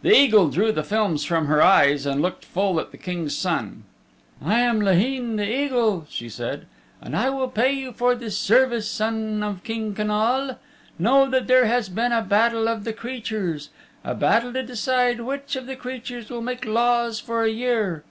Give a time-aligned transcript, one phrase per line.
[0.00, 3.84] The eagle drew the films from her eyes and looked full at the King's Son.
[4.42, 6.64] "I am Laheen the Eagle," she said,
[7.02, 10.56] "and I will pay you for this service, Son of King Connal.
[10.98, 13.68] Know that there has been a battle of the creatures
[14.02, 18.02] a battle to decide which of the creatures will make laws for a year.